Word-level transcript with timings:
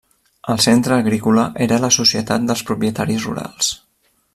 El 0.53 0.61
Centre 0.65 0.95
Agrícola 1.01 1.43
era 1.67 1.79
la 1.85 1.93
societat 1.99 2.49
dels 2.49 2.67
propietaris 2.71 3.31
rurals. 3.31 3.75